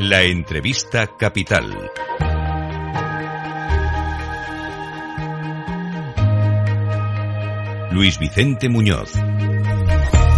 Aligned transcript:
La 0.00 0.22
entrevista 0.22 1.08
capital. 1.18 1.90
Luis 7.90 8.18
Vicente 8.18 8.70
Muñoz. 8.70 9.12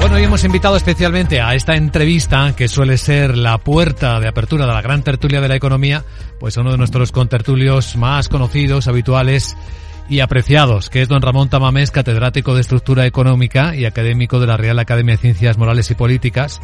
Bueno, 0.01 0.17
hoy 0.17 0.25
hemos 0.25 0.43
invitado 0.43 0.75
especialmente 0.77 1.41
a 1.41 1.55
esta 1.55 1.77
entrevista, 1.77 2.57
que 2.57 2.67
suele 2.67 2.99
ser 2.99 3.39
la 3.39 3.59
puerta 3.59 4.19
de 4.19 4.27
apertura 4.27 4.67
de 4.67 4.73
la 4.73 4.83
gran 4.83 5.05
tertulia 5.05 5.41
de 5.41 5.47
la 5.47 5.55
economía, 5.55 6.05
pues 6.41 6.59
a 6.59 6.63
uno 6.63 6.73
de 6.73 6.79
nuestros 6.79 7.13
contertulios 7.13 7.95
más 7.97 8.29
conocidos, 8.29 8.89
habituales 8.89 9.57
y 10.09 10.19
apreciados, 10.19 10.91
que 10.91 11.03
es 11.03 11.09
don 11.09 11.23
Ramón 11.23 11.51
Tamamés, 11.51 11.93
catedrático 11.93 12.57
de 12.57 12.63
Estructura 12.63 13.07
Económica 13.07 13.77
y 13.77 13.85
académico 13.85 14.41
de 14.41 14.49
la 14.49 14.57
Real 14.57 14.81
Academia 14.81 15.15
de 15.15 15.21
Ciencias 15.21 15.57
Morales 15.57 15.89
y 15.93 15.95
Políticas. 15.95 16.61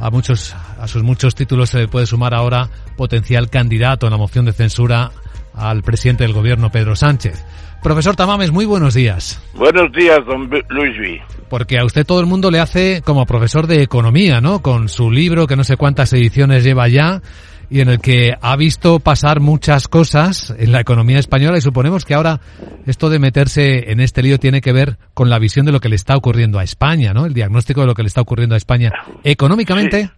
A 0.00 0.10
muchos, 0.10 0.54
a 0.78 0.88
sus 0.88 1.02
muchos 1.02 1.34
títulos 1.34 1.70
se 1.70 1.78
le 1.78 1.88
puede 1.88 2.06
sumar 2.06 2.34
ahora 2.34 2.68
potencial 2.96 3.50
candidato 3.50 4.06
en 4.06 4.12
la 4.12 4.18
moción 4.18 4.46
de 4.46 4.52
censura 4.52 5.10
al 5.54 5.82
presidente 5.82 6.24
del 6.24 6.32
gobierno, 6.32 6.70
Pedro 6.70 6.96
Sánchez. 6.96 7.44
Profesor 7.82 8.14
Tamames, 8.14 8.50
muy 8.50 8.66
buenos 8.66 8.94
días. 8.94 9.42
Buenos 9.54 9.90
días, 9.92 10.18
don 10.26 10.50
Luis 10.68 10.98
V. 10.98 11.22
Porque 11.48 11.78
a 11.78 11.84
usted 11.84 12.04
todo 12.04 12.20
el 12.20 12.26
mundo 12.26 12.50
le 12.50 12.60
hace 12.60 13.02
como 13.02 13.24
profesor 13.26 13.66
de 13.66 13.82
economía, 13.82 14.40
¿no? 14.40 14.60
Con 14.60 14.88
su 14.88 15.10
libro, 15.10 15.46
que 15.46 15.56
no 15.56 15.64
sé 15.64 15.76
cuántas 15.76 16.12
ediciones 16.12 16.62
lleva 16.62 16.88
ya, 16.88 17.22
y 17.70 17.80
en 17.80 17.88
el 17.88 18.00
que 18.00 18.34
ha 18.42 18.56
visto 18.56 18.98
pasar 18.98 19.38
muchas 19.38 19.86
cosas 19.86 20.54
en 20.58 20.72
la 20.72 20.80
economía 20.80 21.18
española 21.18 21.56
y 21.56 21.60
suponemos 21.60 22.04
que 22.04 22.14
ahora 22.14 22.40
esto 22.86 23.08
de 23.08 23.20
meterse 23.20 23.92
en 23.92 24.00
este 24.00 24.22
lío 24.22 24.38
tiene 24.38 24.60
que 24.60 24.72
ver 24.72 24.96
con 25.14 25.30
la 25.30 25.38
visión 25.38 25.64
de 25.64 25.72
lo 25.72 25.78
que 25.78 25.88
le 25.88 25.94
está 25.94 26.16
ocurriendo 26.16 26.58
a 26.58 26.64
España, 26.64 27.12
¿no? 27.14 27.26
El 27.26 27.32
diagnóstico 27.32 27.80
de 27.80 27.86
lo 27.86 27.94
que 27.94 28.02
le 28.02 28.08
está 28.08 28.20
ocurriendo 28.20 28.56
a 28.56 28.58
España. 28.58 28.90
¿Económicamente? 29.22 30.10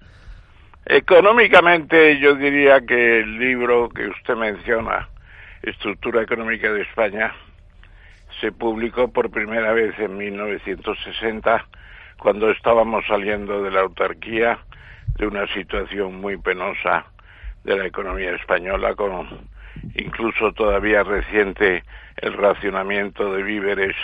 Económicamente 0.87 2.19
yo 2.19 2.34
diría 2.34 2.80
que 2.80 3.20
el 3.20 3.39
libro 3.39 3.91
que 3.91 4.08
usted 4.08 4.34
menciona, 4.34 5.08
Estructura 5.62 6.23
Económica 6.23 6.73
de 6.73 6.83
España, 6.83 7.34
se 8.41 8.50
publicó 8.50 9.12
por 9.12 9.30
primera 9.30 9.73
vez 9.73 9.97
en 9.98 10.17
1960, 10.17 11.67
cuando 12.19 12.50
estábamos 12.50 13.05
saliendo 13.06 13.62
de 13.62 13.70
la 13.70 13.83
autarquía, 13.83 14.58
de 15.19 15.27
una 15.27 15.47
situación 15.48 16.20
muy 16.20 16.39
penosa 16.39 17.11
de 17.64 17.77
la 17.77 17.86
economía 17.86 18.34
española, 18.34 18.94
con 18.94 19.48
incluso 19.94 20.52
todavía 20.52 21.02
reciente 21.02 21.82
el 22.16 22.34
racionamiento 22.34 23.32
de 23.32 23.42
víveres, 23.42 23.96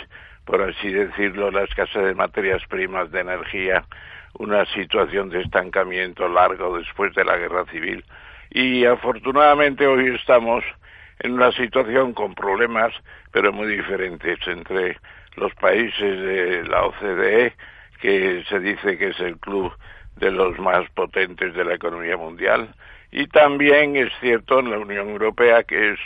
por 0.44 0.62
así 0.62 0.90
decirlo, 0.90 1.50
la 1.50 1.64
escasez 1.64 2.04
de 2.04 2.14
materias 2.14 2.62
primas, 2.68 3.10
de 3.10 3.20
energía, 3.20 3.84
una 4.38 4.64
situación 4.66 5.30
de 5.30 5.42
estancamiento 5.42 6.28
largo 6.28 6.78
después 6.78 7.14
de 7.14 7.24
la 7.24 7.36
guerra 7.36 7.64
civil. 7.66 8.04
Y 8.50 8.84
afortunadamente 8.84 9.86
hoy 9.86 10.14
estamos 10.14 10.64
en 11.20 11.32
una 11.32 11.52
situación 11.52 12.12
con 12.12 12.34
problemas, 12.34 12.94
pero 13.32 13.52
muy 13.52 13.66
diferentes 13.66 14.38
entre 14.46 14.98
los 15.36 15.54
países 15.54 16.20
de 16.20 16.64
la 16.64 16.84
OCDE, 16.84 17.52
que 18.00 18.44
se 18.48 18.60
dice 18.60 18.96
que 18.96 19.08
es 19.08 19.20
el 19.20 19.36
club 19.38 19.72
de 20.16 20.30
los 20.30 20.58
más 20.58 20.88
potentes 20.90 21.54
de 21.54 21.64
la 21.64 21.74
economía 21.74 22.16
mundial, 22.16 22.74
y 23.10 23.26
también 23.26 23.96
es 23.96 24.12
cierto 24.20 24.60
en 24.60 24.70
la 24.70 24.78
Unión 24.78 25.08
Europea, 25.08 25.62
que 25.64 25.92
es 25.92 25.98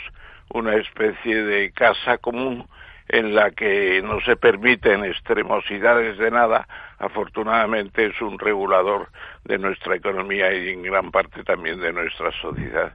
una 0.49 0.75
especie 0.75 1.43
de 1.43 1.71
casa 1.71 2.17
común 2.17 2.65
en 3.09 3.35
la 3.35 3.51
que 3.51 4.01
no 4.01 4.21
se 4.21 4.35
permiten 4.35 5.03
extremosidades 5.03 6.17
de 6.17 6.31
nada, 6.31 6.67
afortunadamente 6.99 8.07
es 8.07 8.21
un 8.21 8.39
regulador 8.39 9.09
de 9.43 9.57
nuestra 9.57 9.95
economía 9.95 10.53
y 10.53 10.69
en 10.69 10.83
gran 10.83 11.11
parte 11.11 11.43
también 11.43 11.79
de 11.79 11.91
nuestra 11.91 12.31
sociedad. 12.41 12.93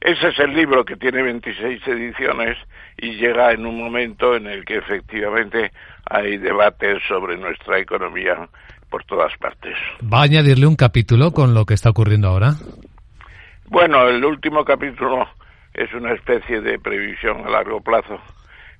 Ese 0.00 0.28
es 0.28 0.38
el 0.38 0.54
libro 0.54 0.84
que 0.84 0.96
tiene 0.96 1.22
26 1.22 1.86
ediciones 1.86 2.56
y 2.96 3.16
llega 3.16 3.52
en 3.52 3.66
un 3.66 3.78
momento 3.78 4.34
en 4.34 4.46
el 4.46 4.64
que 4.64 4.78
efectivamente 4.78 5.72
hay 6.08 6.38
debates 6.38 7.02
sobre 7.06 7.36
nuestra 7.36 7.78
economía 7.78 8.48
por 8.88 9.04
todas 9.04 9.36
partes. 9.38 9.76
¿Va 10.02 10.20
a 10.20 10.24
añadirle 10.24 10.66
un 10.66 10.76
capítulo 10.76 11.32
con 11.32 11.54
lo 11.54 11.66
que 11.66 11.74
está 11.74 11.90
ocurriendo 11.90 12.28
ahora? 12.28 12.54
Bueno, 13.70 14.08
el 14.08 14.24
último 14.24 14.64
capítulo 14.64 15.28
es 15.74 15.92
una 15.94 16.12
especie 16.14 16.60
de 16.60 16.80
previsión 16.80 17.46
a 17.46 17.50
largo 17.50 17.80
plazo 17.80 18.20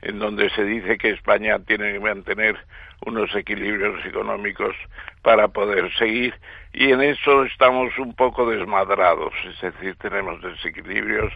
en 0.02 0.18
donde 0.18 0.50
se 0.50 0.64
dice 0.64 0.98
que 0.98 1.10
España 1.10 1.60
tiene 1.60 1.92
que 1.92 2.00
mantener 2.00 2.58
unos 3.06 3.32
equilibrios 3.36 4.04
económicos 4.04 4.74
para 5.22 5.46
poder 5.46 5.92
seguir 5.94 6.34
y 6.72 6.90
en 6.90 7.02
eso 7.02 7.44
estamos 7.44 7.96
un 7.98 8.16
poco 8.16 8.50
desmadrados, 8.50 9.32
es 9.44 9.60
decir, 9.60 9.94
tenemos 9.94 10.42
desequilibrios 10.42 11.32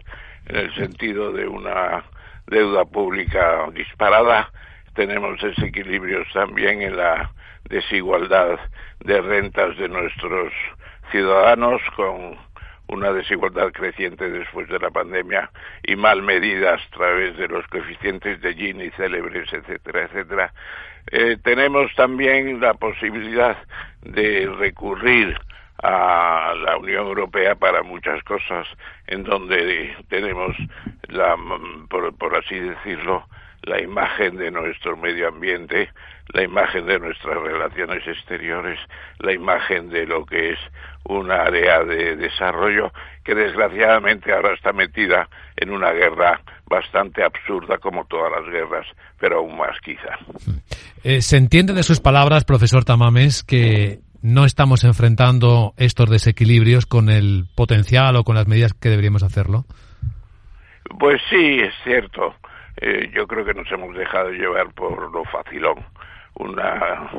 en 0.47 0.57
el 0.57 0.75
sentido 0.75 1.31
de 1.31 1.47
una 1.47 2.03
deuda 2.49 2.85
pública 2.85 3.69
disparada, 3.73 4.51
tenemos 4.97 5.41
desequilibrios 5.41 6.27
también 6.33 6.83
en 6.83 6.97
la 6.97 7.31
desigualdad 7.69 8.59
de 8.99 9.21
rentas 9.21 9.77
de 9.77 9.89
nuestros 9.89 10.53
ciudadanos 11.13 11.81
con 11.95 12.37
una 12.89 13.13
desigualdad 13.13 13.73
creciente 13.73 14.31
después 14.31 14.69
de 14.69 14.79
la 14.79 14.91
pandemia 14.91 15.51
y 15.83 15.97
mal 15.97 16.23
medidas 16.23 16.81
a 16.81 16.97
través 16.97 17.37
de 17.37 17.49
los 17.49 17.67
coeficientes 17.69 18.41
de 18.41 18.55
Gini 18.55 18.91
célebres, 18.91 19.53
etcétera, 19.53 20.05
etcétera. 20.05 20.53
Eh, 21.11 21.37
tenemos 21.43 21.95
también 21.95 22.61
la 22.61 22.75
posibilidad 22.75 23.57
de 24.03 24.51
recurrir 24.59 25.37
a 25.83 26.55
la 26.65 26.77
Unión 26.79 27.07
Europea 27.07 27.55
para 27.57 27.83
muchas 27.83 28.23
cosas, 28.25 28.67
en 29.07 29.25
donde 29.25 29.95
tenemos, 30.09 30.57
la, 31.09 31.37
por, 31.89 32.15
por 32.17 32.37
así 32.37 32.59
decirlo, 32.59 33.25
la 33.63 33.81
imagen 33.81 34.37
de 34.37 34.51
nuestro 34.51 34.97
medio 34.97 35.29
ambiente, 35.29 35.89
la 36.29 36.43
imagen 36.43 36.87
de 36.87 36.99
nuestras 36.99 37.37
relaciones 37.37 38.07
exteriores, 38.07 38.79
la 39.19 39.33
imagen 39.33 39.89
de 39.91 40.07
lo 40.07 40.25
que 40.25 40.53
es 40.53 40.59
una 41.05 41.43
área 41.43 41.85
de 41.85 42.17
desarrollo 42.17 42.93
que 43.25 43.35
desgraciadamente 43.35 44.33
ahora 44.33 44.55
está 44.55 44.73
metida 44.73 45.29
en 45.57 45.71
una 45.71 45.93
guerra 45.93 46.41
bastante 46.67 47.23
absurda 47.23 47.79
como 47.79 48.05
todas 48.07 48.33
las 48.33 48.51
guerras, 48.51 48.87
pero 49.19 49.39
aún 49.39 49.57
más 49.57 49.79
quizá. 49.83 50.19
Eh, 51.03 51.23
se 51.23 51.37
entiende 51.37 51.73
de 51.73 51.83
sus 51.83 52.01
palabras, 52.01 52.45
profesor 52.45 52.85
Tamames, 52.85 53.43
que 53.43 54.01
no 54.23 54.45
estamos 54.45 54.85
enfrentando 54.85 55.75
estos 55.77 56.09
desequilibrios 56.09 56.87
con 56.87 57.11
el 57.11 57.47
potencial 57.55 58.17
o 58.17 58.25
con 58.25 58.35
las 58.35 58.47
medidas 58.47 58.73
que 58.73 58.89
deberíamos 58.89 59.23
hacerlo. 59.23 59.67
Pues 60.99 61.21
sí, 61.31 61.61
es 61.61 61.75
cierto. 61.83 62.35
Eh, 62.77 63.11
yo 63.15 63.27
creo 63.27 63.45
que 63.45 63.55
nos 63.55 63.71
hemos 63.71 63.95
dejado 63.97 64.31
llevar 64.31 64.73
por 64.75 65.13
lo 65.13 65.25
facilón. 65.25 65.85
Una, 66.35 67.11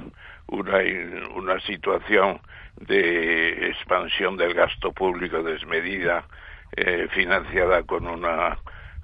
una, 0.47 1.59
situación 1.61 2.41
de 2.75 3.67
expansión 3.69 4.35
del 4.35 4.53
gasto 4.53 4.91
público 4.91 5.41
desmedida, 5.41 6.25
eh, 6.75 7.07
financiada 7.11 7.83
con 7.83 8.07
una, 8.07 8.57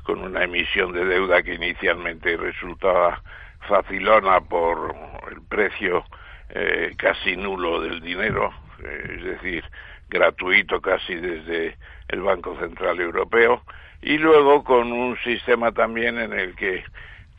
con 0.03 0.19
una 0.19 0.43
emisión 0.43 0.91
de 0.91 1.05
deuda 1.05 1.41
que 1.41 1.53
inicialmente 1.53 2.35
resultaba 2.35 3.21
facilona 3.67 4.41
por 4.41 4.93
el 5.31 5.41
precio 5.43 6.03
eh, 6.49 6.93
casi 6.97 7.35
nulo 7.37 7.81
del 7.81 8.01
dinero, 8.01 8.51
eh, 8.83 9.15
es 9.17 9.23
decir, 9.23 9.63
gratuito 10.09 10.81
casi 10.81 11.15
desde 11.15 11.77
el 12.09 12.21
Banco 12.21 12.57
Central 12.59 12.99
Europeo, 12.99 13.63
y 14.01 14.17
luego 14.17 14.63
con 14.63 14.91
un 14.91 15.17
sistema 15.23 15.71
también 15.71 16.17
en 16.17 16.33
el 16.33 16.55
que, 16.55 16.83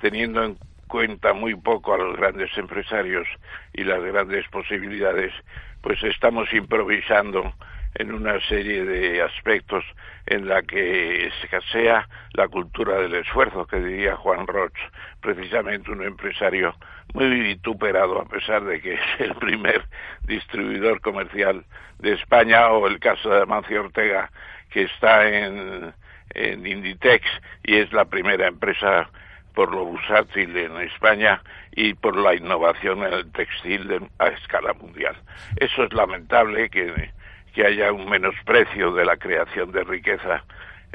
teniendo 0.00 0.44
en 0.44 0.56
cuenta 0.86 1.32
muy 1.32 1.54
poco 1.54 1.94
a 1.94 1.98
los 1.98 2.16
grandes 2.16 2.56
empresarios 2.56 3.26
y 3.72 3.84
las 3.84 4.02
grandes 4.02 4.46
posibilidades, 4.48 5.32
pues 5.80 6.02
estamos 6.02 6.52
improvisando 6.52 7.52
en 7.94 8.12
una 8.12 8.40
serie 8.46 8.84
de 8.84 9.22
aspectos 9.22 9.84
en 10.26 10.48
la 10.48 10.62
que 10.62 11.26
escasea 11.26 12.08
la 12.32 12.48
cultura 12.48 12.98
del 12.98 13.14
esfuerzo, 13.14 13.66
que 13.66 13.80
diría 13.80 14.16
Juan 14.16 14.46
Roch, 14.46 14.76
precisamente 15.20 15.90
un 15.90 16.02
empresario 16.02 16.74
muy 17.12 17.28
vituperado, 17.28 18.20
a 18.20 18.24
pesar 18.24 18.64
de 18.64 18.80
que 18.80 18.94
es 18.94 19.00
el 19.20 19.34
primer 19.34 19.84
distribuidor 20.22 21.00
comercial 21.00 21.64
de 21.98 22.14
España, 22.14 22.68
o 22.68 22.86
el 22.86 22.98
caso 22.98 23.28
de 23.30 23.42
Amancio 23.42 23.80
Ortega, 23.80 24.30
que 24.70 24.84
está 24.84 25.28
en, 25.28 25.92
en 26.34 26.66
Inditex 26.66 27.26
y 27.64 27.76
es 27.76 27.92
la 27.92 28.04
primera 28.04 28.46
empresa 28.46 29.08
por 29.54 29.72
lo 29.72 29.84
bursátil 29.84 30.56
en 30.56 30.76
España 30.78 31.42
y 31.72 31.94
por 31.94 32.16
la 32.16 32.34
innovación 32.34 33.02
en 33.04 33.12
el 33.12 33.32
textil 33.32 34.08
a 34.18 34.28
escala 34.28 34.72
mundial. 34.74 35.16
Eso 35.56 35.84
es 35.84 35.92
lamentable 35.92 36.70
que, 36.70 37.10
que 37.54 37.66
haya 37.66 37.92
un 37.92 38.08
menosprecio 38.08 38.92
de 38.92 39.04
la 39.04 39.16
creación 39.16 39.72
de 39.72 39.84
riqueza 39.84 40.44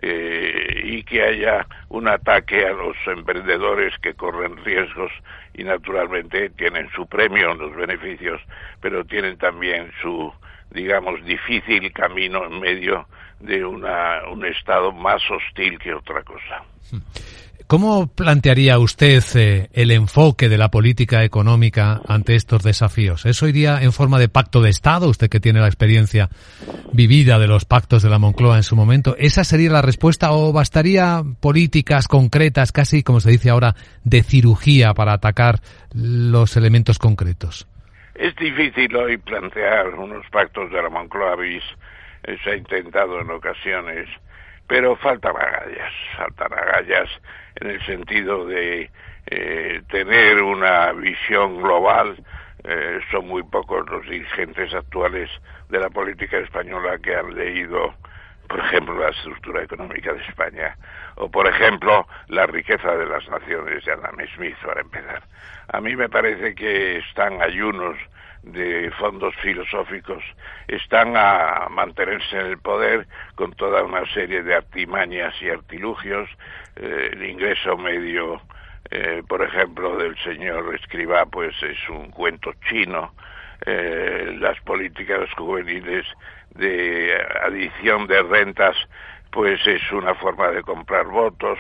eh, 0.02 0.82
y 0.84 1.04
que 1.04 1.24
haya 1.24 1.66
un 1.90 2.08
ataque 2.08 2.66
a 2.66 2.72
los 2.72 2.96
emprendedores 3.08 3.94
que 4.00 4.14
corren 4.14 4.64
riesgos 4.64 5.12
y 5.54 5.64
naturalmente 5.64 6.50
tienen 6.52 6.90
su 6.96 7.08
premio 7.08 7.52
en 7.52 7.58
los 7.58 7.76
beneficios, 7.76 8.42
pero 8.82 9.04
tienen 9.06 9.38
también 9.38 9.92
su, 10.02 10.32
digamos, 10.72 11.24
difícil 11.26 11.92
camino 11.94 12.46
en 12.46 12.60
medio 12.60 13.08
de 13.40 13.66
una, 13.66 14.22
un 14.32 14.46
estado 14.46 14.92
más 14.92 15.22
hostil 15.30 15.80
que 15.80 15.94
otra 15.94 16.24
cosa. 16.24 16.64
¿Cómo 17.68 18.08
plantearía 18.08 18.80
usted 18.80 19.22
eh, 19.36 19.68
el 19.74 19.92
enfoque 19.92 20.48
de 20.48 20.58
la 20.58 20.72
política 20.72 21.26
económica 21.26 22.00
ante 22.08 22.36
estos 22.36 22.64
desafíos? 22.64 23.26
¿Eso 23.26 23.46
iría 23.46 23.82
en 23.82 23.92
forma 23.92 24.20
de 24.20 24.30
pacto 24.30 24.62
de 24.62 24.70
Estado? 24.70 25.10
Usted 25.10 25.28
que 25.28 25.42
tiene 25.42 25.60
la 25.60 25.68
experiencia 25.68 26.30
vivida 26.94 27.40
de 27.40 27.48
los 27.50 27.66
pactos 27.66 28.04
de 28.04 28.10
la 28.10 28.20
Moncloa 28.20 28.56
en 28.56 28.64
su 28.64 28.78
momento. 28.78 29.18
¿Esa 29.20 29.44
sería 29.44 29.70
la 29.70 29.82
respuesta 29.82 30.32
o 30.32 30.54
bastaría 30.54 31.24
políticas 31.42 32.08
concretas, 32.08 32.72
casi 32.72 33.04
como 33.04 33.20
se 33.20 33.32
dice 33.32 33.50
ahora, 33.50 33.76
de 34.06 34.24
cirugía 34.24 34.94
para 34.94 35.12
atacar 35.12 35.56
los 35.94 36.56
elementos 36.56 37.00
concretos? 37.00 37.68
Es 38.16 38.34
difícil 38.38 38.96
hoy 38.96 39.18
plantear 39.18 39.90
unos 39.90 40.26
pactos 40.32 40.72
de 40.72 40.82
la 40.82 40.90
Moncloa 40.90 41.36
bis. 41.36 41.64
Se 42.46 42.50
ha 42.50 42.56
intentado 42.56 43.20
en 43.20 43.30
ocasiones 43.30 44.08
pero 44.68 44.96
faltan 44.98 45.36
agallas, 45.36 45.94
faltan 46.18 46.54
agallas 46.54 47.10
en 47.60 47.72
el 47.72 47.86
sentido 47.86 48.46
de 48.46 48.90
eh, 49.28 49.82
tener 49.90 50.42
una 50.42 50.92
visión 50.94 51.62
global. 51.62 52.16
Eh, 52.64 53.00
son 53.12 53.28
muy 53.28 53.44
pocos 53.44 53.90
los 53.90 54.04
dirigentes 54.04 54.74
actuales 54.74 55.30
de 55.70 55.80
la 55.80 55.90
política 55.90 56.38
española 56.38 56.98
que 56.98 57.16
han 57.16 57.34
leído, 57.36 57.94
por 58.48 58.60
ejemplo, 58.60 58.98
la 59.00 59.10
estructura 59.10 59.64
económica 59.64 60.14
de 60.14 60.22
España 60.24 60.76
o, 61.16 61.30
por 61.30 61.48
ejemplo, 61.48 62.08
la 62.28 62.46
riqueza 62.46 62.96
de 62.96 63.06
las 63.06 63.28
naciones 63.30 63.86
de 63.86 63.92
Adam 63.92 64.16
Smith, 64.36 64.56
para 64.66 64.82
empezar. 64.82 65.24
A 65.70 65.82
mí 65.82 65.96
me 65.96 66.10
parece 66.10 66.56
que 66.56 66.98
están 67.00 67.42
ayunos 67.42 67.98
de 68.44 68.92
fondos 68.92 69.36
filosóficos 69.42 70.24
están 70.68 71.16
a 71.16 71.68
mantenerse 71.70 72.40
en 72.40 72.48
el 72.48 72.58
poder 72.58 73.08
con 73.36 73.52
toda 73.54 73.84
una 73.84 74.06
serie 74.14 74.44
de 74.44 74.56
artimañas 74.56 75.34
y 75.42 75.50
artilugios. 75.50 76.30
Eh, 76.76 77.10
el 77.14 77.24
ingreso 77.24 77.78
medio, 77.78 78.42
eh, 78.92 79.24
por 79.28 79.42
ejemplo, 79.44 79.98
del 79.98 80.18
señor 80.24 80.74
Escribá, 80.76 81.26
pues 81.26 81.56
es 81.64 81.78
un 81.90 82.10
cuento 82.12 82.54
chino. 82.70 83.14
Eh, 83.66 84.36
las 84.40 84.60
políticas 84.62 85.30
juveniles 85.36 86.06
de 86.52 87.14
adición 87.44 88.08
de 88.08 88.22
rentas 88.22 88.76
pues 89.32 89.60
es 89.68 89.92
una 89.92 90.16
forma 90.16 90.50
de 90.50 90.64
comprar 90.64 91.06
votos. 91.06 91.60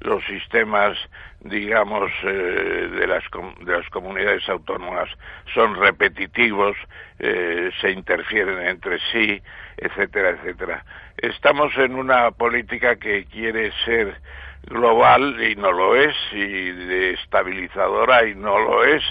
Los 0.00 0.24
sistemas, 0.24 0.96
digamos, 1.40 2.10
eh, 2.22 2.88
de, 2.90 3.06
las, 3.06 3.24
de 3.60 3.72
las 3.72 3.88
comunidades 3.90 4.48
autónomas 4.48 5.08
son 5.52 5.74
repetitivos, 5.74 6.76
eh, 7.18 7.70
se 7.80 7.90
interfieren 7.90 8.60
entre 8.66 8.98
sí, 9.12 9.42
etcétera, 9.76 10.30
etcétera. 10.30 10.84
Estamos 11.16 11.76
en 11.76 11.96
una 11.96 12.30
política 12.30 12.96
que 12.96 13.24
quiere 13.24 13.72
ser 13.84 14.20
global 14.66 15.42
y 15.42 15.56
no 15.56 15.72
lo 15.72 15.96
es, 15.96 16.14
y 16.32 16.72
de 16.72 17.14
estabilizadora 17.14 18.26
y 18.26 18.34
no 18.34 18.58
lo 18.58 18.84
es, 18.84 19.02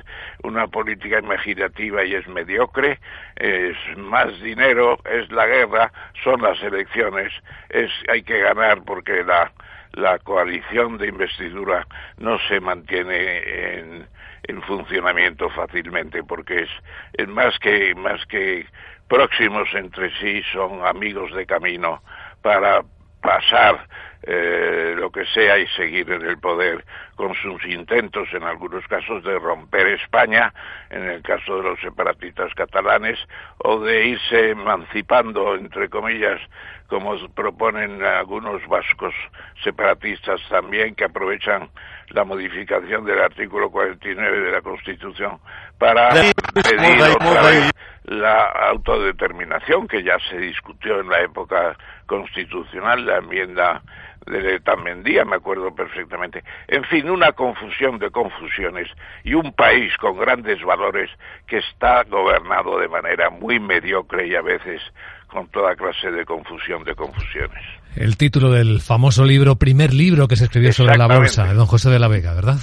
una 0.44 0.68
política 0.68 1.20
imaginativa 1.20 2.04
y 2.06 2.16
es 2.16 2.28
mediocre, 2.28 3.00
es 3.36 3.76
más 3.98 4.40
dinero, 4.42 5.00
es 5.06 5.32
la 5.32 5.48
guerra, 5.48 5.92
son 6.24 6.42
las 6.42 6.62
elecciones, 6.62 7.32
es 7.70 7.92
hay 8.10 8.24
que 8.24 8.40
ganar 8.40 8.84
porque 8.84 9.24
la 9.24 9.52
la 9.98 10.20
coalición 10.20 10.98
de 11.00 11.08
investidura 11.08 11.88
no 12.18 12.38
se 12.48 12.60
mantiene 12.60 13.80
en, 13.80 14.08
en 14.44 14.62
funcionamiento 14.62 15.50
fácilmente 15.50 16.24
porque 16.24 16.64
es, 16.64 16.70
es 17.14 17.28
más 17.28 17.58
que 17.58 17.96
más 17.96 18.24
que 18.28 18.66
próximos 19.08 19.68
entre 19.74 20.12
sí 20.20 20.44
son 20.54 20.86
amigos 20.86 21.34
de 21.34 21.48
camino 21.48 22.04
para 22.44 22.84
pasar 23.28 23.86
eh, 24.24 24.94
lo 24.96 25.12
que 25.12 25.26
sea 25.26 25.58
y 25.58 25.68
seguir 25.76 26.10
en 26.10 26.22
el 26.22 26.38
poder 26.38 26.86
con 27.16 27.34
sus 27.36 27.62
intentos 27.66 28.30
en 28.32 28.44
algunos 28.44 28.88
casos 28.88 29.22
de 29.26 29.38
romper 29.38 29.86
España, 29.88 30.54
en 30.90 31.04
el 31.04 31.22
caso 31.22 31.58
de 31.58 31.64
los 31.64 31.80
separatistas 31.82 32.54
catalanes, 32.56 33.20
o 33.58 33.82
de 33.82 34.06
irse 34.06 34.52
emancipando, 34.52 35.56
entre 35.56 35.90
comillas, 35.90 36.40
como 36.88 37.16
proponen 37.36 38.02
algunos 38.02 38.66
vascos 38.68 39.14
separatistas 39.62 40.40
también, 40.50 40.96
que 40.96 41.04
aprovechan 41.04 41.70
la 42.12 42.24
modificación 42.24 43.04
del 43.04 43.20
artículo 43.20 43.70
49 43.70 44.40
de 44.40 44.52
la 44.52 44.62
Constitución 44.62 45.38
para 45.78 46.12
pedir 46.12 47.02
otra 47.02 47.42
vez 47.42 47.72
la 48.08 48.46
autodeterminación 48.70 49.88
que 49.88 50.04
ya 50.04 50.18
se 50.30 50.38
discutió 50.38 51.00
en 51.02 51.10
la 51.10 51.22
época 51.22 51.78
constitucional, 52.06 53.06
la 53.06 53.18
enmienda 53.18 53.82
de 54.26 54.60
Tamendía, 54.60 55.24
me 55.26 55.38
acuerdo 55.38 55.74
perfectamente. 55.74 56.44
En 56.68 56.84
fin, 56.86 57.10
una 57.10 57.32
confusión 57.32 57.98
de 58.00 58.10
confusiones 58.10 58.88
y 59.24 59.34
un 59.34 59.54
país 59.54 59.96
con 59.98 60.18
grandes 60.18 60.62
valores 60.64 61.10
que 61.48 61.58
está 61.58 62.04
gobernado 62.04 62.80
de 62.80 62.88
manera 62.88 63.30
muy 63.30 63.60
mediocre 63.60 64.28
y 64.28 64.36
a 64.36 64.42
veces 64.42 64.82
con 65.28 65.48
toda 65.50 65.76
clase 65.76 66.12
de 66.12 66.26
confusión 66.26 66.84
de 66.84 66.96
confusiones. 66.96 67.64
El 67.96 68.18
título 68.18 68.52
del 68.52 68.82
famoso 68.82 69.26
libro, 69.26 69.56
primer 69.56 69.94
libro 69.94 70.28
que 70.28 70.36
se 70.36 70.46
escribió 70.46 70.72
sobre 70.72 70.98
la 70.98 71.08
bolsa, 71.08 71.46
de 71.46 71.54
don 71.54 71.66
José 71.66 71.90
de 71.90 72.00
la 72.00 72.08
Vega, 72.08 72.34
¿verdad? 72.34 72.58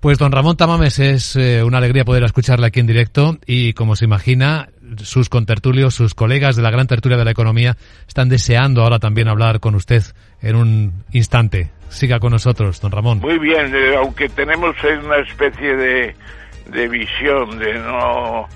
Pues 0.00 0.18
don 0.18 0.30
Ramón 0.30 0.56
Tamames 0.56 0.98
es 0.98 1.36
eh, 1.36 1.64
una 1.64 1.78
alegría 1.78 2.04
poder 2.04 2.22
escucharle 2.24 2.66
aquí 2.66 2.80
en 2.80 2.86
directo 2.86 3.38
y 3.46 3.72
como 3.72 3.96
se 3.96 4.04
imagina, 4.04 4.68
sus 4.98 5.28
contertulios, 5.28 5.94
sus 5.94 6.14
colegas 6.14 6.54
de 6.54 6.62
la 6.62 6.70
gran 6.70 6.86
tertulia 6.86 7.16
de 7.18 7.24
la 7.24 7.30
economía 7.30 7.76
están 8.06 8.28
deseando 8.28 8.82
ahora 8.82 8.98
también 8.98 9.28
hablar 9.28 9.60
con 9.60 9.74
usted 9.74 10.02
en 10.42 10.56
un 10.56 11.04
instante. 11.12 11.70
Siga 11.88 12.20
con 12.20 12.32
nosotros, 12.32 12.80
don 12.80 12.92
Ramón. 12.92 13.20
Muy 13.20 13.38
bien, 13.38 13.74
eh, 13.74 13.96
aunque 13.96 14.28
tenemos 14.28 14.76
una 14.84 15.18
especie 15.18 15.76
de, 15.76 16.14
de 16.66 16.88
visión 16.88 17.58
de 17.58 17.74
no 17.74 18.48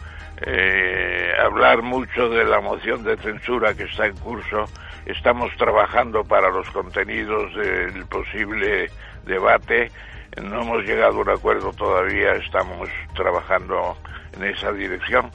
eh, 0.43 1.33
hablar 1.43 1.83
mucho 1.83 2.29
de 2.29 2.45
la 2.45 2.61
moción 2.61 3.05
de 3.05 3.17
censura 3.19 3.75
que 3.75 3.85
está 3.85 4.07
en 4.07 4.17
curso, 4.17 4.65
estamos 5.07 5.51
trabajando 5.57 6.25
para 6.25 6.51
los 6.51 6.69
contenidos 6.71 7.55
del 7.55 8.05
posible 8.07 8.91
debate. 9.27 9.91
No 10.37 10.63
hemos 10.63 10.85
llegado 10.85 11.19
a 11.19 11.23
un 11.23 11.31
acuerdo 11.31 11.73
todavía, 11.73 12.33
estamos 12.35 12.89
trabajando 13.15 13.97
en 14.37 14.45
esa 14.45 14.73
dirección. 14.73 15.31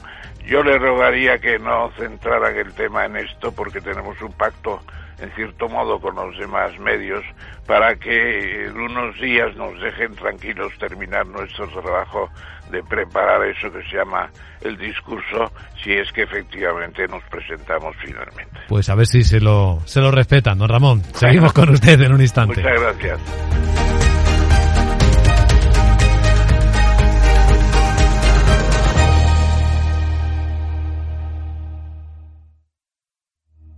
Yo 0.46 0.62
le 0.62 0.78
rogaría 0.78 1.38
que 1.38 1.58
no 1.58 1.90
centraran 1.98 2.56
el 2.56 2.72
tema 2.74 3.04
en 3.04 3.16
esto 3.16 3.52
porque 3.52 3.80
tenemos 3.80 4.20
un 4.22 4.32
pacto 4.32 4.80
en 5.18 5.30
cierto 5.32 5.68
modo 5.68 5.98
con 5.98 6.14
los 6.14 6.38
demás 6.38 6.78
medios 6.78 7.24
para 7.66 7.96
que 7.96 8.66
en 8.66 8.78
unos 8.78 9.18
días 9.20 9.54
nos 9.56 9.80
dejen 9.80 10.14
tranquilos 10.14 10.72
terminar 10.78 11.26
nuestro 11.26 11.66
trabajo 11.68 12.30
de 12.70 12.82
preparar 12.82 13.42
eso 13.46 13.70
que 13.72 13.82
se 13.88 13.96
llama 13.96 14.30
el 14.60 14.76
discurso 14.76 15.50
si 15.82 15.92
es 15.92 16.10
que 16.12 16.22
efectivamente 16.22 17.06
nos 17.08 17.22
presentamos 17.24 17.94
finalmente. 18.04 18.60
Pues 18.68 18.88
a 18.88 18.94
ver 18.94 19.06
si 19.06 19.22
se 19.22 19.40
lo, 19.40 19.80
se 19.84 20.00
lo 20.00 20.10
respetan, 20.10 20.58
don 20.58 20.68
Ramón. 20.68 21.02
Seguimos 21.14 21.52
con 21.52 21.70
usted 21.70 22.00
en 22.00 22.12
un 22.12 22.20
instante. 22.20 22.60
Muchas 22.60 22.80
gracias. 22.80 23.85